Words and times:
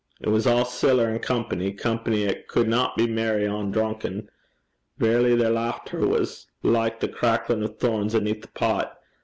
It 0.19 0.29
was 0.29 0.47
a' 0.47 0.65
siller 0.65 1.09
an' 1.11 1.19
company 1.19 1.71
company 1.71 2.25
'at 2.25 2.47
cudna 2.47 2.89
be 2.97 3.05
merry 3.05 3.45
ohn 3.45 3.69
drunken. 3.69 4.31
Verity 4.97 5.35
their 5.35 5.51
lauchter 5.51 6.07
was 6.07 6.47
like 6.63 6.99
the 7.01 7.07
cracklin' 7.07 7.61
o' 7.63 7.67
thorns 7.67 8.15
aneath 8.15 8.43
a 8.43 8.47
pot. 8.47 8.99